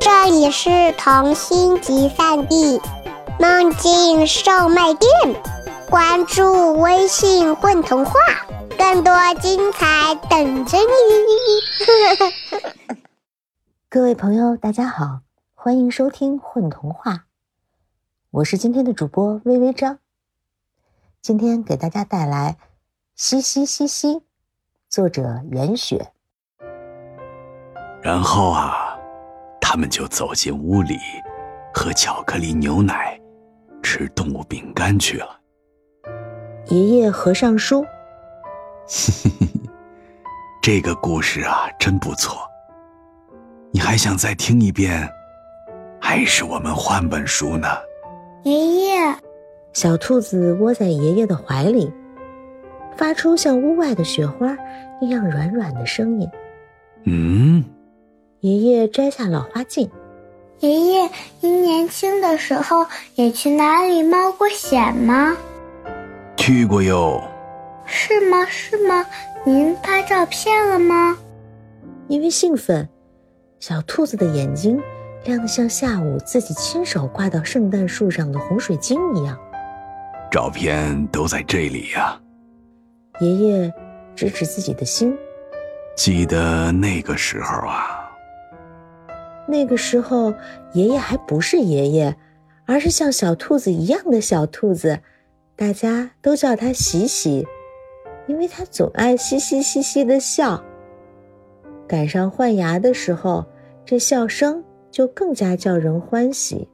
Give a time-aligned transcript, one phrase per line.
[0.00, 2.80] 这里是童心集散地，
[3.38, 5.10] 梦境售卖店。
[5.90, 8.12] 关注微信“混童话”，
[8.78, 10.86] 更多精彩等着你。
[13.90, 15.20] 各位朋友，大家好，
[15.54, 17.12] 欢迎收听《混童话》，
[18.30, 19.98] 我是今天的主播微微张。
[21.20, 22.56] 今天给大家带来
[23.14, 24.14] 《嘻嘻嘻嘻》，
[24.88, 26.12] 作者严雪。
[28.02, 28.85] 然后啊，
[29.76, 30.96] 他们就走进屋里，
[31.74, 33.20] 喝巧克力牛奶，
[33.82, 35.38] 吃动物饼干去了。
[36.68, 37.84] 爷爷合上书，
[40.62, 42.38] 这个故事啊，真不错。
[43.70, 45.06] 你还想再听一遍，
[46.00, 47.68] 还是我们换本书呢？
[48.44, 49.14] 爷爷，
[49.74, 51.92] 小兔子窝在爷爷的怀里，
[52.96, 54.56] 发出像屋外的雪花
[55.02, 56.26] 一样软软的声音。
[57.04, 57.62] 嗯。
[58.46, 59.90] 爷爷摘下老花镜。
[60.60, 61.10] 爷爷，
[61.40, 65.36] 您年轻的时候也去哪里冒过险吗？
[66.36, 67.20] 去过哟。
[67.86, 68.46] 是吗？
[68.46, 69.04] 是吗？
[69.44, 71.18] 您拍照片了吗？
[72.06, 72.88] 因为兴奋，
[73.58, 74.80] 小兔子的眼睛
[75.24, 79.36] 亮得像下午自己亲手挂到圣诞树上的红水晶一样。
[80.30, 82.16] 照片都在这里呀。
[83.18, 83.74] 爷爷
[84.14, 85.18] 指指自己的心。
[85.96, 88.04] 记得那个时候啊。
[89.48, 90.34] 那个时候，
[90.72, 92.16] 爷爷还不是爷爷，
[92.66, 95.00] 而是像小兔子一样的小兔子，
[95.54, 97.46] 大家都叫他喜喜，
[98.26, 100.64] 因为他总爱嘻嘻嘻嘻的笑。
[101.86, 103.46] 赶上换牙的时候，
[103.84, 106.68] 这笑声就更加叫人欢喜。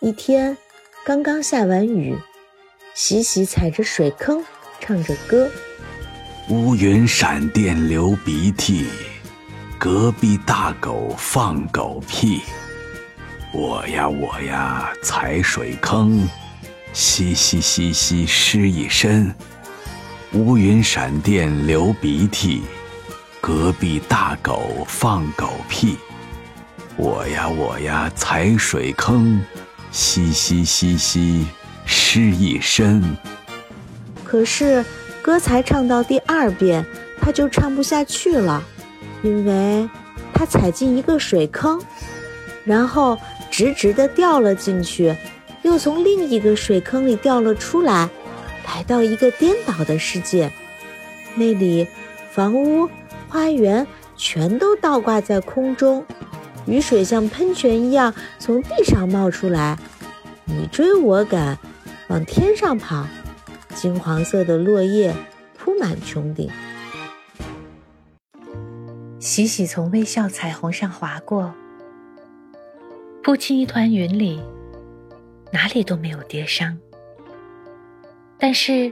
[0.00, 0.56] 一天，
[1.04, 2.14] 刚刚下完雨，
[2.92, 4.44] 喜喜踩着水坑，
[4.78, 5.50] 唱着歌。
[6.48, 8.86] 乌云闪电流鼻涕，
[9.80, 12.40] 隔壁大狗放狗屁。
[13.52, 16.28] 我呀我呀踩水坑，
[16.92, 19.34] 嘻嘻嘻嘻湿一身。
[20.34, 22.62] 乌云闪电流鼻涕，
[23.40, 25.96] 隔壁大狗放狗屁。
[26.96, 29.44] 我呀我呀踩水坑，
[29.90, 31.44] 嘻嘻嘻嘻
[31.84, 33.02] 湿一身。
[34.22, 34.84] 可是。
[35.26, 36.86] 歌才唱到第二遍，
[37.20, 38.62] 他就唱不下去了，
[39.22, 39.90] 因为
[40.32, 41.82] 他踩进一个水坑，
[42.64, 43.18] 然后
[43.50, 45.16] 直直的掉了进去，
[45.62, 48.08] 又从另一个水坑里掉了出来，
[48.68, 50.52] 来到一个颠倒的世界。
[51.34, 51.88] 那里，
[52.30, 52.88] 房屋、
[53.28, 53.84] 花园
[54.16, 56.06] 全都倒挂在空中，
[56.66, 59.76] 雨水像喷泉一样从地上冒出来，
[60.44, 61.58] 你追我赶，
[62.06, 63.04] 往天上跑。
[63.76, 65.14] 金黄色的落叶
[65.54, 66.50] 铺满穹顶，
[69.20, 71.54] 喜喜从微笑彩虹上划过，
[73.22, 74.42] 扑进一团云里，
[75.52, 76.78] 哪里都没有跌伤。
[78.38, 78.90] 但是，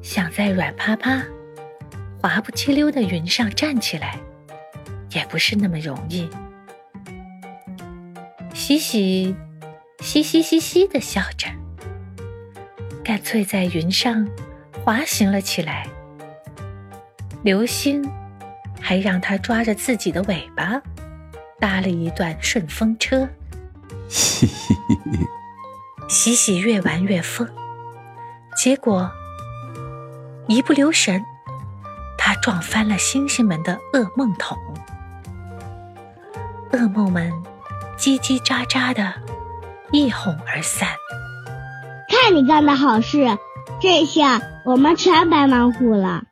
[0.00, 1.22] 想在软趴趴、
[2.22, 4.18] 滑不溜溜的云上站起来，
[5.12, 6.26] 也不是那么容易。
[8.54, 9.36] 喜喜，
[10.00, 11.48] 嘻嘻嘻嘻的笑着。
[13.04, 14.28] 干脆在云上
[14.84, 15.86] 滑行了起来。
[17.42, 18.06] 流星
[18.80, 20.80] 还让它抓着自己的尾巴，
[21.58, 23.28] 搭了一段顺风车。
[24.08, 24.74] 嘻嘻嘻，
[26.08, 27.48] 喜喜越玩越疯，
[28.56, 29.10] 结果
[30.48, 31.24] 一不留神，
[32.18, 34.58] 他撞翻了星星们的噩梦桶。
[36.72, 37.32] 噩梦们
[37.96, 39.14] 叽叽喳喳的，
[39.92, 40.88] 一哄而散。
[42.10, 43.38] 看你干的好事，
[43.80, 46.24] 这下我们全白忙活了。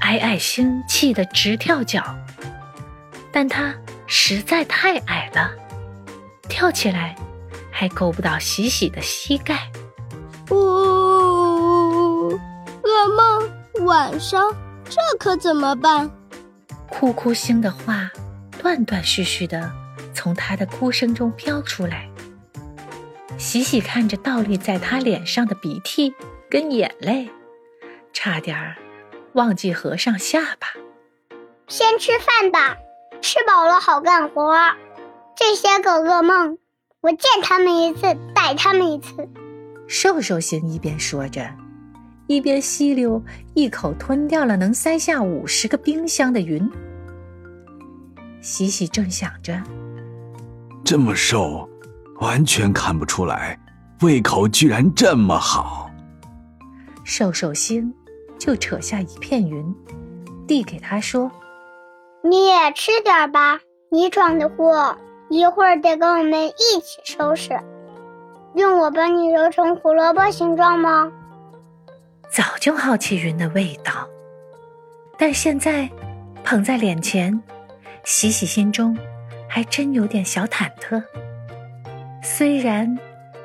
[0.00, 2.02] 矮矮星气得直跳脚，
[3.32, 3.74] 但他
[4.06, 5.50] 实在太矮了，
[6.48, 7.16] 跳起来
[7.72, 9.68] 还够不到喜喜的膝盖。
[10.50, 12.38] 呜，噩
[13.16, 16.08] 梦，晚上这可怎么办？
[16.88, 18.10] 哭哭星的话
[18.60, 19.72] 断断续续的
[20.14, 22.08] 从他的哭声中飘出来。
[23.42, 26.14] 喜喜看着倒立在他脸上的鼻涕
[26.48, 27.28] 跟眼泪，
[28.12, 28.76] 差点儿
[29.32, 30.68] 忘记合上下巴。
[31.66, 32.76] 先吃饭吧，
[33.20, 34.56] 吃饱了好干活。
[35.36, 36.56] 这些个噩梦，
[37.00, 38.02] 我见他们一次
[38.32, 39.28] 逮他们一次。
[39.88, 41.52] 瘦瘦星一边说着，
[42.28, 43.20] 一边吸溜
[43.54, 46.70] 一口吞掉了能塞下五十个冰箱的云。
[48.40, 49.60] 喜喜正想着，
[50.84, 51.68] 这么瘦。
[52.22, 53.58] 完全看不出来，
[54.02, 55.90] 胃口居然这么好。
[57.02, 57.92] 瘦瘦星
[58.38, 59.74] 就扯下一片云，
[60.46, 61.28] 递给他说
[62.22, 63.58] ：“你也吃点吧，
[63.90, 64.96] 你闯的祸
[65.28, 67.58] 一会儿得跟我们一起收拾。
[68.54, 71.10] 用我帮你揉成胡萝卜形状吗？”
[72.30, 74.08] 早就好奇云的味道，
[75.18, 75.90] 但现在
[76.44, 77.42] 捧在脸前，
[78.04, 78.96] 洗洗心中
[79.48, 81.02] 还真有点小忐忑。
[82.22, 82.98] 虽然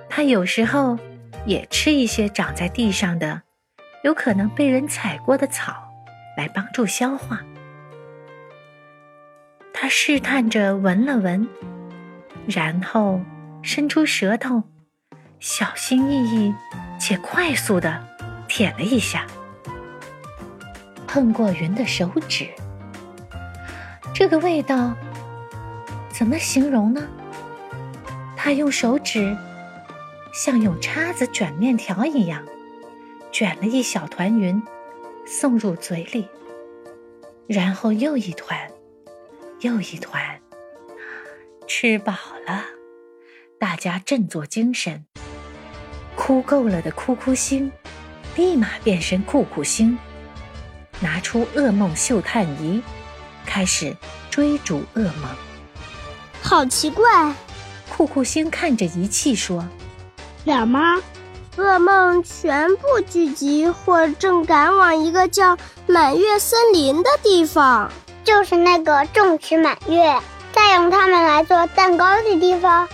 [0.08, 0.98] 他有时候
[1.46, 3.42] 也吃一些长在地上的、
[4.04, 5.74] 有可能被人踩过的草
[6.38, 7.42] 来帮助消化，
[9.74, 11.48] 他试探着闻了闻，
[12.48, 13.20] 然后
[13.64, 14.64] 伸出舌头，
[15.40, 16.54] 小心翼翼
[17.00, 18.06] 且快速的。
[18.50, 19.28] 舔了一下，
[21.06, 22.48] 碰过云的手指，
[24.14, 24.94] 这个味道
[26.10, 27.06] 怎么形容呢？
[28.48, 29.36] 他用手指
[30.34, 32.46] 像用叉子卷面条一样，
[33.30, 34.64] 卷了一小团云，
[35.26, 36.26] 送入嘴里，
[37.46, 38.72] 然后又一团，
[39.60, 40.40] 又一团，
[41.68, 42.14] 吃饱
[42.48, 42.64] 了，
[43.60, 45.06] 大家振作精神，
[46.16, 47.70] 哭够了的哭哭星。
[48.38, 50.00] 立马变身酷酷星，
[51.02, 52.82] 拿出噩梦嗅探仪，
[53.46, 53.94] 开始
[54.30, 55.36] 追逐噩梦。
[56.42, 57.36] 好奇怪！
[57.98, 59.68] 酷酷星看着仪器说
[60.46, 61.02] ：“点吗？
[61.56, 65.58] 噩梦全部聚集或正赶往一个叫
[65.88, 67.92] 满月森林的地方，
[68.24, 70.22] 就是那个种植满月，
[70.54, 72.88] 再用它们来做蛋糕的地方，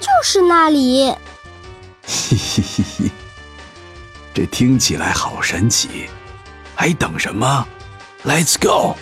[0.00, 1.14] 就是那里。”
[2.02, 3.10] 嘿嘿嘿嘿。
[4.32, 6.08] 这听起来好神奇，
[6.74, 7.68] 还等什么
[8.24, 8.96] ？Let's go！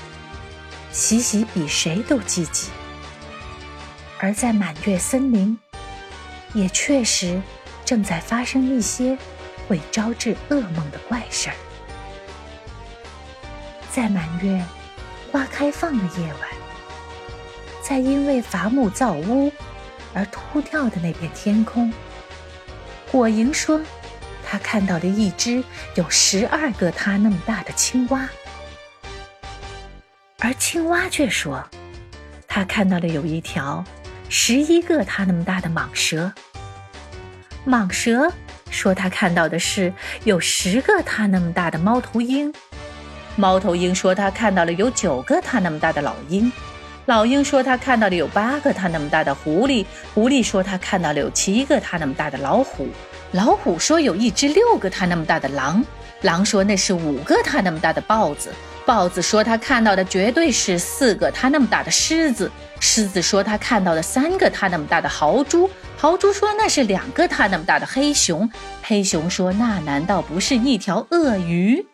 [0.91, 2.71] 喜喜比谁都积极，
[4.19, 5.59] 而在满月森林，
[6.55, 7.41] 也确实
[7.85, 9.17] 正在发生一些
[9.67, 11.57] 会招致噩梦的怪事儿。
[13.91, 14.65] 在满月
[15.31, 16.49] 花开放的夜晚，
[17.83, 19.53] 在因为伐木造屋
[20.15, 21.93] 而秃掉的那片天空，
[23.11, 23.81] 果蝇说。
[24.51, 25.63] 他看到了一只
[25.95, 28.27] 有十二个他那么大的青蛙，
[30.39, 31.63] 而青蛙却说，
[32.47, 33.85] 他看到了有一条
[34.29, 36.33] 十一个他那么大的蟒蛇。
[37.67, 38.31] 蟒蛇
[38.71, 39.93] 说，他看到的是
[40.25, 42.53] 有十个他那么大的猫头鹰。
[43.37, 46.51] 猫头鹰说，他看到了有九个他那么大的老鹰。
[47.07, 49.87] 老鹰说，他看到了有八个他那么大的狐狸。
[50.15, 52.89] 狐狸说，他看到了有七个他那么大的老虎。
[53.33, 55.85] 老虎说：“有一只六个他那么大的狼。”
[56.23, 58.53] 狼说：“那是五个他那么大的豹子。”
[58.89, 62.51] 豹子说：“他看到的绝对是四个他那么大的狮子。”
[62.81, 65.69] 狮子说：“他看到的三个他那么大的豪猪。”
[65.99, 68.51] 豪猪说：“那是两个他那么大的黑熊。”
[68.83, 71.85] 黑熊说：“那难道不是一条鳄鱼？”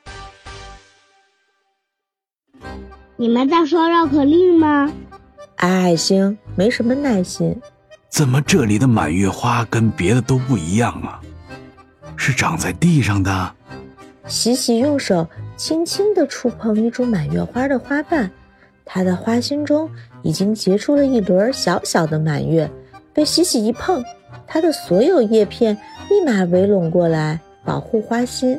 [3.17, 4.93] 你们在说绕口令吗？
[5.57, 7.61] 矮矮星没什么耐心。
[8.09, 11.21] 怎么这里的满月花跟别的都不一样啊？
[12.17, 13.55] 是长在地上的。
[14.29, 18.31] 洗洗用手轻轻地触碰一株满月花的花瓣，
[18.85, 19.89] 它的花心中
[20.23, 22.71] 已经结出了一轮小小的满月。
[23.13, 24.05] 被喜喜一碰，
[24.47, 25.79] 它的所有叶片
[26.11, 28.59] 立马围拢过来，保护花心。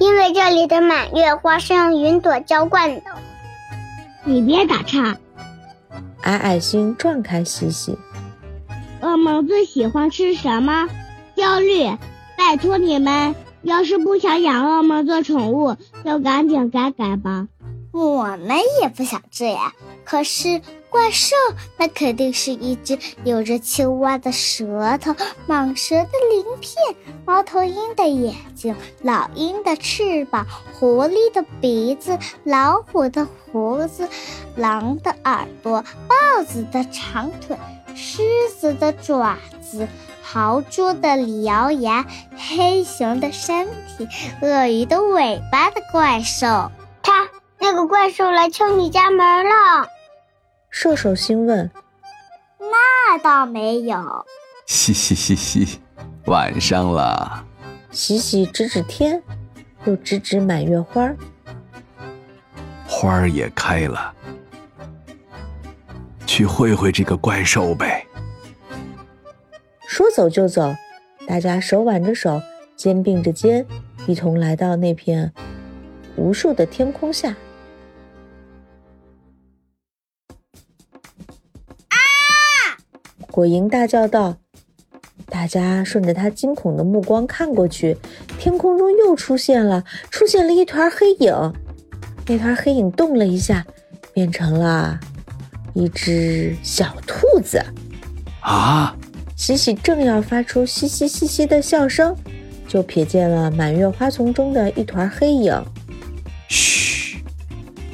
[0.00, 3.02] 因为这里的满月花是用云朵浇灌的。
[4.24, 5.16] 你别打岔。
[6.22, 7.96] 矮矮星撞开喜喜。
[9.00, 10.88] 噩梦最喜欢吃什么？
[11.36, 11.84] 焦虑！
[12.36, 17.48] 拜托你们，要是不想养噩梦做宠物，就赶紧改改吧。
[17.92, 19.72] 我们也不想这样。
[20.04, 20.60] 可是
[20.90, 21.34] 怪兽，
[21.78, 25.14] 那肯定是一只有着青蛙的舌头、
[25.46, 26.74] 蟒蛇的鳞片、
[27.26, 34.08] 猫头鹰的眼睛、老鹰的翅膀、狐狸的鼻子、老虎的胡子、
[34.54, 37.56] 狼的耳朵、豹子的长腿。
[37.94, 38.22] 狮
[38.56, 39.88] 子的爪子，
[40.30, 42.04] 豪猪的獠牙，
[42.36, 44.06] 黑熊的身体，
[44.42, 46.70] 鳄鱼的尾巴的怪兽。
[47.02, 47.26] 他
[47.58, 49.18] 那个怪兽来敲你家门
[49.48, 49.88] 了。
[50.68, 51.70] 射手星问
[52.60, 54.26] ：“那倒没有。”
[54.68, 55.80] 嘻嘻嘻嘻，
[56.26, 57.46] 晚上了。
[57.90, 59.22] 喜喜指指天，
[59.86, 61.10] 又指指满月花。
[62.86, 64.14] 花儿也开了。
[66.26, 68.06] 去会会这个怪兽呗！
[69.88, 70.76] 说走就走，
[71.26, 72.42] 大家手挽着手，
[72.76, 73.64] 肩并着肩，
[74.06, 75.32] 一同来到那片
[76.14, 77.30] 无数的天空下。
[81.88, 81.96] 啊！
[83.30, 84.36] 果蝇大叫道
[85.26, 87.96] ：“大家顺着他惊恐的目光看过去，
[88.38, 91.54] 天空中又出现了，出现了一团黑影。
[92.26, 93.66] 那团黑影动了一下，
[94.12, 95.00] 变成了
[95.72, 97.58] 一只小兔子。
[98.42, 98.94] 啊！
[99.38, 102.14] 喜喜正要发出嘻嘻嘻嘻的笑声，
[102.66, 105.64] 就瞥见了满月花丛中的一团黑影。
[106.48, 107.18] 嘘，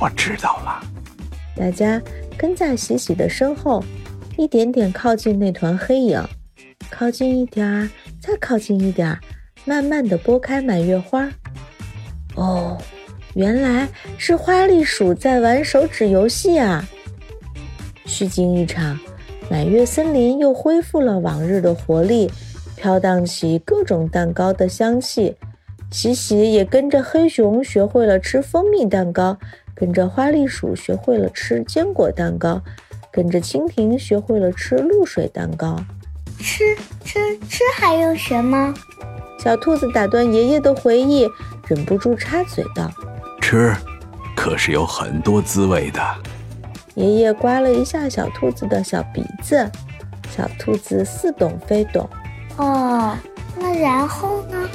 [0.01, 0.83] 我知道了。
[1.55, 2.01] 大家
[2.39, 3.85] 跟在喜喜的身后，
[4.39, 6.27] 一点点靠近那团黑影，
[6.89, 9.21] 靠近一点儿，再靠近一点儿，
[9.67, 11.31] 慢慢的拨开满月花。
[12.37, 12.79] 哦，
[13.35, 13.87] 原来
[14.17, 16.83] 是花栗鼠在玩手指游戏啊！
[18.07, 18.99] 虚惊一场，
[19.51, 22.31] 满月森林又恢复了往日的活力，
[22.77, 25.37] 飘荡起各种蛋糕的香气。
[25.91, 29.39] 喜喜也跟着黑熊学会了吃蜂蜜蛋糕，
[29.75, 32.61] 跟着花栗鼠学会了吃坚果蛋糕，
[33.13, 35.77] 跟着蜻蜓学会了吃露水蛋糕。
[36.41, 36.75] 吃
[37.05, 38.75] 吃吃还用学吗？
[39.39, 41.29] 小兔子打断爷爷的回忆，
[41.69, 42.91] 忍不住插嘴道
[43.41, 43.73] ：“吃，
[44.35, 46.01] 可是有很多滋味的。”
[46.95, 49.71] 爷爷刮了一下小兔子的小鼻子，
[50.31, 52.09] 小兔子似懂非懂。
[52.57, 53.17] 哦，
[53.57, 54.69] 那然后呢？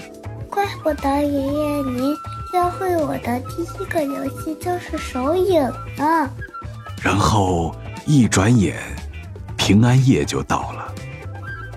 [0.49, 2.13] 怪不得爷爷您
[2.51, 5.61] 教会我的第一个游戏就是手影
[5.95, 6.29] 呢。
[7.01, 7.73] 然后
[8.05, 8.75] 一转眼，
[9.55, 10.93] 平安夜就到了。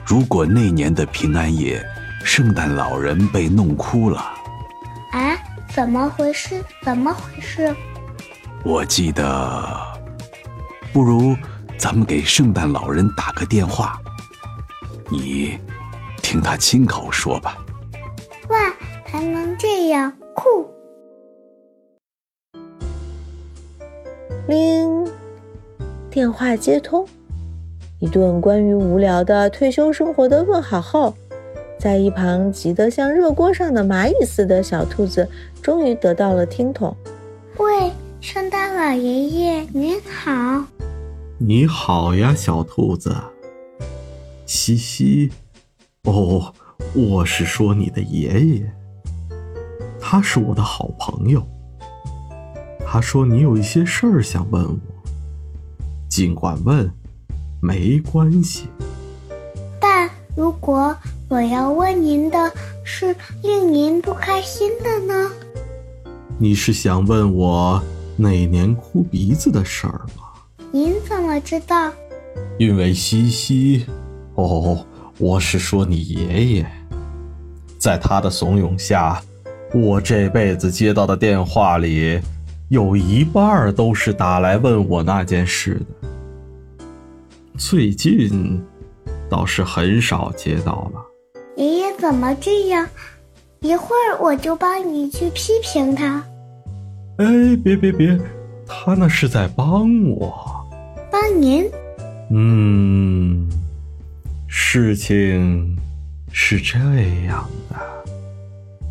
[0.04, 1.80] 如果那年的平安夜，
[2.24, 4.18] 圣诞老人被弄哭了，
[5.12, 5.38] 啊？
[5.72, 6.62] 怎么回事？
[6.82, 7.74] 怎么回事？
[8.64, 9.78] 我记得，
[10.92, 11.34] 不如
[11.78, 13.98] 咱们给圣诞老人打个电话，
[15.10, 15.58] 你
[16.22, 17.56] 听他亲口说吧。
[18.50, 18.58] 哇，
[19.06, 20.68] 还能这样酷！
[24.48, 25.10] 铃，
[26.10, 27.08] 电话接通。
[27.98, 31.14] 一顿关于无聊的退休生活的问好后，
[31.78, 35.26] 在一旁急得像热锅上的蚂蚁似的小兔子，
[35.62, 36.94] 终于得到了听筒。
[37.56, 40.64] 喂，圣诞老爷爷您好！
[41.44, 43.16] 你好呀，小兔子。
[44.46, 45.28] 嘻嘻，
[46.04, 46.54] 哦，
[46.94, 48.72] 我是说你的爷爷，
[50.00, 51.44] 他是我的好朋友。
[52.86, 54.78] 他说你有一些事儿想问我，
[56.08, 56.88] 尽管问。
[57.60, 58.68] 没关系，
[59.80, 60.96] 但如果
[61.28, 62.52] 我要问您的
[62.84, 65.30] 是令您不开心的呢？
[66.38, 67.82] 你是想问我
[68.16, 70.24] 哪年哭鼻子的事儿吗？
[70.74, 71.92] 您怎么知道？
[72.58, 73.84] 因为西西，
[74.36, 74.82] 哦，
[75.18, 76.66] 我是说你爷爷，
[77.76, 79.20] 在他的怂恿下，
[79.74, 82.18] 我这辈子接到的电话里，
[82.70, 86.08] 有一半都是打来问我那件事的。
[87.58, 88.58] 最近
[89.28, 91.04] 倒是很少接到了。
[91.56, 92.88] 爷爷怎么这样？
[93.60, 96.24] 一会儿我就帮你去批评他。
[97.18, 98.18] 哎，别别别，
[98.66, 100.60] 他那是在帮我。
[101.12, 101.70] 帮您？
[102.30, 103.46] 嗯，
[104.46, 105.76] 事情
[106.32, 106.78] 是这
[107.26, 107.76] 样的。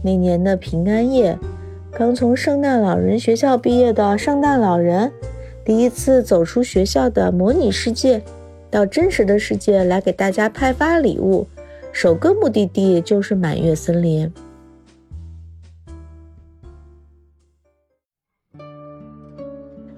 [0.03, 1.35] 那年的平安夜，
[1.91, 5.11] 刚从圣诞老人学校毕业的圣诞老人，
[5.65, 8.21] 第一次走出学校的模拟世界。
[8.69, 11.47] 到真实的世界来给大家派发礼物，
[11.91, 14.31] 首个目的地就是满月森林。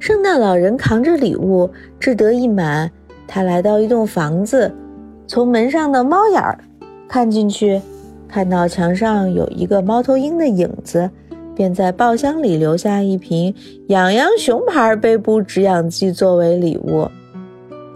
[0.04, 2.92] 圣诞老人扛着礼物，志得意满。
[3.26, 4.70] 他来到一栋房子，
[5.28, 6.60] 从门上的猫眼儿
[7.08, 7.82] 看进去，
[8.28, 11.10] 看到墙上有一个猫头鹰的影子，
[11.56, 13.56] 便在包厢里留下一瓶
[13.88, 17.08] 养羊熊牌背部止痒剂作为礼物。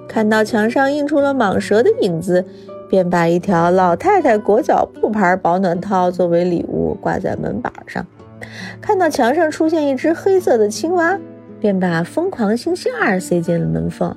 [0.07, 2.45] 看到墙上印出了蟒蛇的影子，
[2.89, 8.07] 便把一条老太太裹脚布牌保暖套作为礼物挂在门板上。
[8.79, 11.19] 看到墙上出现一只黑色的青蛙，
[11.59, 14.15] 便把疯狂星期二塞进了门缝。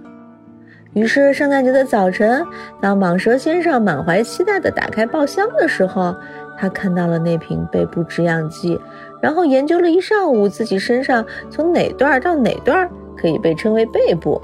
[0.92, 2.44] 于是，圣诞节的早晨，
[2.80, 6.14] 当蟒蛇先生满怀期待地打开包厢的时候，
[6.59, 8.76] 他看到了那瓶背部止痒剂，
[9.23, 14.42] 然后研究了一上午自己身上从哪段到哪段可以被称为背部。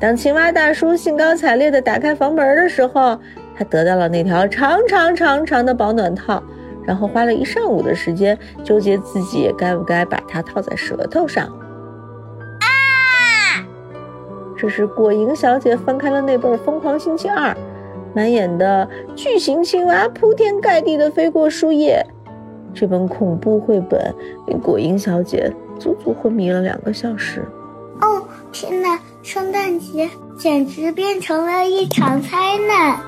[0.00, 3.16] 当青蛙大叔兴高采烈地打开房门的时候，
[3.56, 6.42] 他得到了那条长长长长的保暖套，
[6.84, 11.48] 然后花了一上午的时间纠结自己该不该把它套在舌头上。
[14.58, 14.60] 啊！
[14.60, 17.52] 这是，果蝇小姐翻开了那本《疯狂星期二》，
[18.12, 22.04] 满眼的巨型青蛙铺天盖地地飞过树叶。
[22.74, 24.14] 这本恐怖绘本
[24.46, 27.46] 令果蝇小姐足足昏迷了两个小时。
[28.00, 28.98] 哦，天哪！
[29.22, 32.28] 圣诞节简直变成了一场灾
[32.66, 32.98] 难。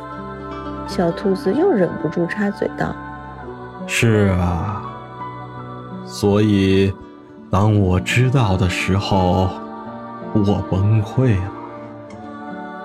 [0.86, 2.94] 小兔子又忍不住插嘴道
[3.86, 4.82] ：“是啊，
[6.04, 6.92] 所以
[7.50, 9.48] 当我知道的时候，
[10.32, 11.50] 我崩溃了，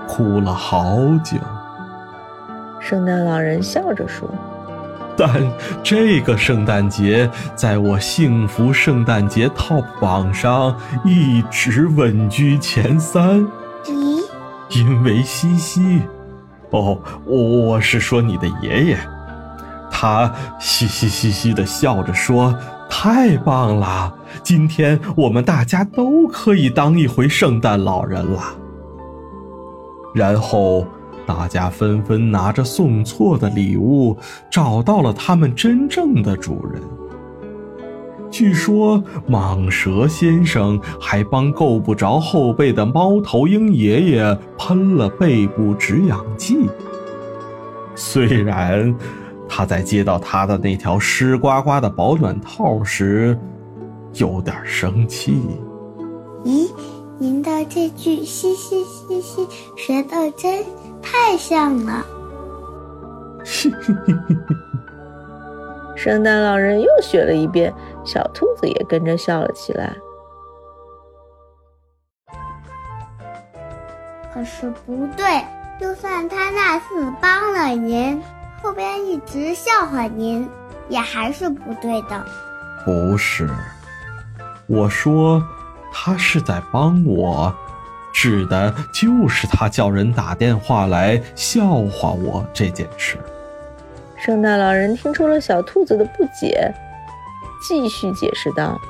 [0.07, 1.37] 哭了好久。
[2.79, 4.27] 圣诞老人笑着说
[5.15, 5.29] ：“但
[5.83, 13.45] 这个圣诞节在我幸福圣诞节 TOP 榜上一直稳居前三。
[13.85, 14.21] 咦？
[14.69, 16.01] 因为西西，
[16.71, 18.97] 哦，我是说你的爷爷，
[19.91, 22.55] 他嘻嘻嘻嘻的笑着说。”
[22.97, 24.15] 太棒了！
[24.41, 28.41] 今天我们大家都可以当一回圣诞老人了。
[30.13, 30.87] 然后
[31.25, 34.17] 大家纷纷拿着送错的礼物，
[34.49, 36.81] 找到了他们真正的主人。
[38.31, 46.69] 据说蟒蛇先生还帮够不着后背的猫头鹰爷爷喷了背部止痒剂。
[47.93, 48.95] 虽然。
[49.47, 53.37] 他在接到他的那条湿呱呱的保暖套时，
[54.13, 55.41] 有点生气。
[56.43, 56.69] 咦，
[57.17, 59.47] 您的这句“嘻嘻嘻嘻”
[59.77, 60.63] 学的真
[61.01, 62.05] 太像了。
[63.43, 64.37] 嘻嘻嘻嘻。
[65.95, 67.73] 圣诞老人又学了一遍，
[68.03, 69.95] 小兔子也跟着笑了起来。
[74.33, 75.43] 可是不对，
[75.79, 78.21] 就算他那次帮了您。
[78.65, 80.49] 后边一直笑话您，
[80.89, 82.25] 也还是不对的。
[82.83, 83.47] 不是，
[84.65, 85.39] 我说
[85.93, 87.55] 他是在帮我，
[88.11, 93.19] 指的就是他叫人打电话来笑话我这件事。
[94.17, 96.73] 圣诞老人听出了小兔子的不解，
[97.61, 98.81] 继续解释道：“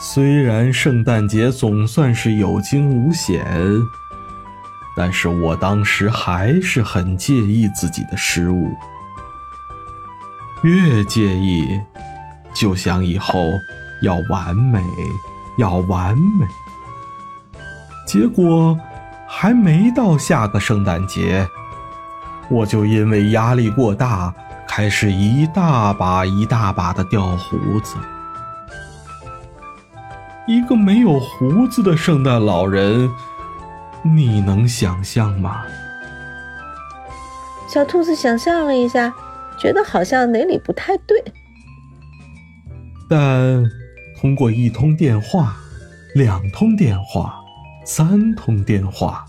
[0.00, 3.46] 虽然圣诞节总算是有惊无险，
[4.96, 8.68] 但是我当时还是很介意自己的失误。”
[10.62, 11.80] 越介意，
[12.54, 13.38] 就想以后
[14.02, 14.80] 要完美，
[15.58, 16.46] 要完美。
[18.06, 18.78] 结果
[19.28, 21.48] 还没到下个圣诞节，
[22.48, 24.32] 我就因为压力过大，
[24.68, 27.96] 开始一大把一大把的掉胡子。
[30.46, 33.10] 一个没有胡子的圣诞老人，
[34.02, 35.62] 你能想象吗？
[37.68, 39.12] 小兔子想象了一下。
[39.62, 41.22] 觉得好像哪里不太对，
[43.08, 43.64] 但
[44.20, 45.54] 通过一通电话、
[46.16, 47.36] 两通电话、
[47.84, 49.24] 三通电话，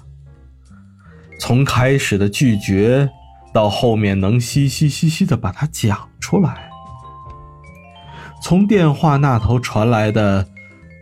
[1.40, 3.08] 从开始的拒绝
[3.54, 6.68] 到后面能嘻嘻嘻嘻的把它讲出来，
[8.42, 10.48] 从电话那头传来的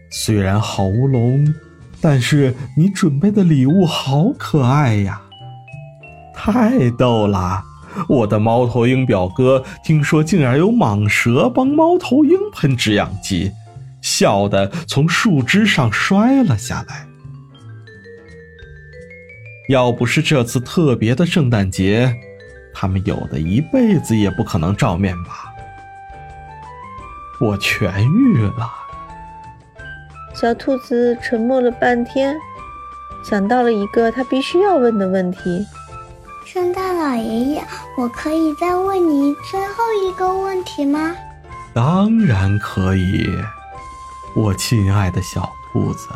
[0.09, 1.53] 虽然喉咙，
[2.01, 5.21] 但是你准备的礼物好可爱呀，
[6.35, 7.63] 太逗了。
[8.07, 13.51] 我的猫头鹰表哥听说竟然有蟒蛇帮猫头鹰喷止痒剂，
[14.01, 17.07] 笑得从树枝上摔了下来。
[19.69, 22.13] 要不是这次特别的圣诞节，
[22.73, 25.53] 他们有的一辈子也不可能照面吧。
[27.39, 28.69] 我痊愈了。
[30.33, 32.35] 小兔子沉默了半天，
[33.23, 35.65] 想到了一个他必须要问的问题。
[36.45, 37.63] 圣诞老爷爷，
[37.97, 41.15] 我可以再问你最后一个问题吗？
[41.73, 43.29] 当然可以，
[44.35, 46.09] 我亲爱的小兔子。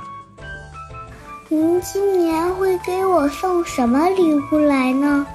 [1.48, 5.26] 您今年会给我送什么礼物来呢？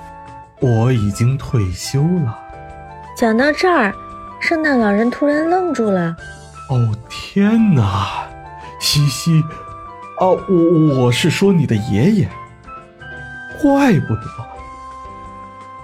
[0.60, 2.38] 我已经退休了。
[3.16, 3.94] 讲到这儿，
[4.40, 6.14] 圣诞老人突然愣住了。
[6.68, 8.24] 哦天哪，
[8.80, 9.42] 西西，
[10.18, 12.28] 哦，我我是说你的爷爷。
[13.62, 14.49] 怪不得。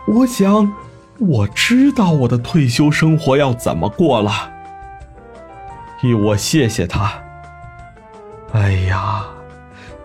[0.07, 0.73] 我想，
[1.19, 4.53] 我知道我的退休生活要怎么过了。
[6.01, 7.13] 替我谢谢他。
[8.53, 9.27] 哎呀，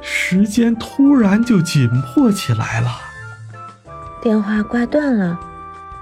[0.02, 2.90] 时间突然就紧迫起来了。
[4.24, 5.40] 电话挂断了，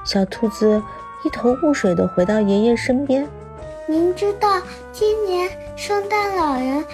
[0.05, 0.81] 小兔子
[1.25, 3.27] 一头雾水的回到爷爷身边。
[3.87, 4.61] 您知道
[4.93, 6.85] 今年圣诞老人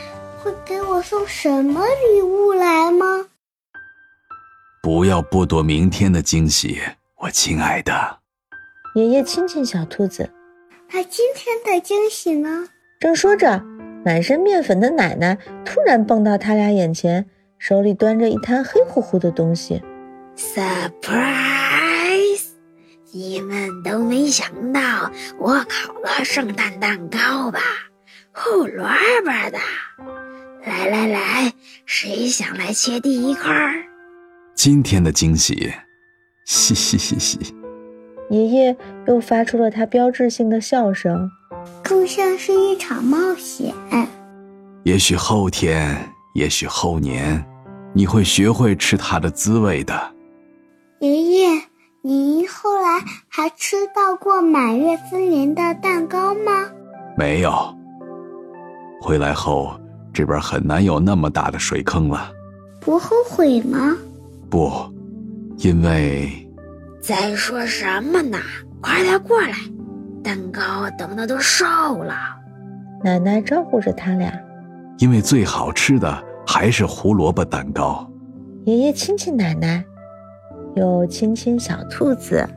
[0.42, 1.82] 会给我送什么
[2.14, 3.06] 礼物来吗？
[4.86, 6.80] 不要剥夺明天的惊喜，
[7.16, 8.20] 我亲爱的。
[8.94, 10.30] 爷爷亲亲小兔子。
[10.92, 12.68] 那今天的惊喜呢？
[13.00, 13.64] 正说着，
[14.06, 17.26] 满身面粉的奶奶突然蹦到他俩眼前，
[17.58, 19.82] 手里端着一滩黑乎乎的东西。
[20.38, 20.92] Surprise！
[23.12, 27.60] 你们都没想到我烤了圣诞蛋糕吧？
[28.32, 28.86] 胡萝
[29.24, 29.58] 卜的。
[30.64, 31.54] 来来来，
[31.88, 33.52] 谁想来切第一块？
[34.56, 35.72] 今天的惊喜，
[36.46, 37.56] 嘻嘻嘻嘻。
[38.30, 41.30] 爷爷又发出了他标志性的笑声，
[41.84, 43.74] 更像是一场冒险。
[44.84, 45.96] 也许后天，
[46.34, 47.46] 也许后年，
[47.94, 49.94] 你会学会吃它的滋味的。
[51.00, 51.50] 爷爷，
[52.02, 56.72] 您后来还吃到过满月芬林的蛋糕吗？
[57.18, 57.76] 没有。
[59.02, 59.80] 回来后，
[60.14, 62.32] 这边很难有那么大的水坑了。
[62.80, 63.96] 不后悔吗？
[64.50, 64.72] 不，
[65.58, 66.30] 因为……
[67.02, 68.38] 在说什么呢？
[68.82, 69.54] 快点过来，
[70.24, 72.16] 蛋糕等的都瘦了。
[73.04, 74.32] 奶奶招呼着他俩。
[74.98, 78.10] 因为最好吃的还是胡萝卜蛋糕。
[78.66, 79.84] 爷爷亲亲奶奶，
[80.76, 82.48] 又亲亲小兔子。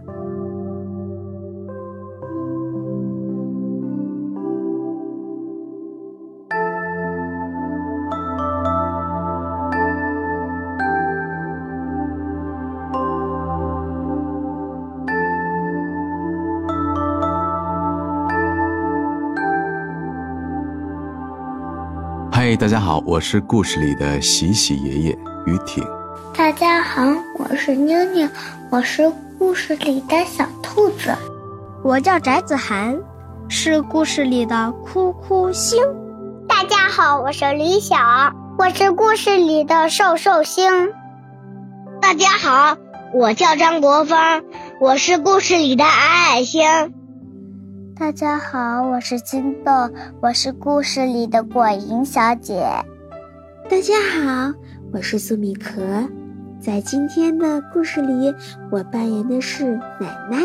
[22.49, 25.11] 嗨，大家好，我是故事里的喜喜爷爷
[25.45, 25.85] 于挺。
[26.33, 27.03] 大家好，
[27.39, 28.27] 我是妞妞，
[28.71, 31.15] 我是故事里的小兔子。
[31.85, 32.99] 我叫翟子涵，
[33.51, 35.79] 是故事里的哭哭星。
[36.49, 37.99] 大家好，我是李晓，
[38.57, 40.73] 我是故事里的瘦瘦星。
[42.01, 42.79] 大家好，
[43.13, 44.43] 我叫张国芳，
[44.81, 46.65] 我是故事里的矮矮星。
[47.99, 49.73] 大家好，我是金豆，
[50.21, 52.65] 我是故事里的果蝇小姐。
[53.69, 54.55] 大家好，
[54.93, 55.83] 我是苏米壳，
[56.61, 58.33] 在今天的故事里，
[58.71, 60.39] 我扮演的是奶奶。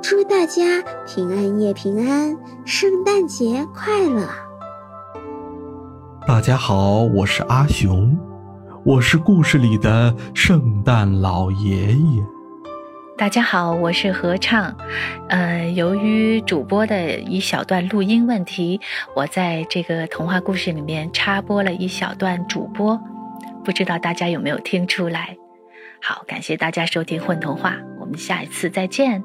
[0.00, 4.28] 祝大家平安夜平安，圣诞节快乐！
[6.28, 8.16] 大家好，我是阿雄，
[8.84, 12.22] 我是故事里的圣诞老爷爷。
[13.16, 14.74] 大家好，我是合唱。
[15.28, 18.80] 呃，由于主播的一小段录音问题，
[19.14, 23.00] 我在这个童话故事里面插播了一小段主播，
[23.64, 25.36] 不知道大家有没有听出来？
[26.00, 27.70] 好，感谢大家收听《混童话》，
[28.00, 29.22] 我们下一次再见。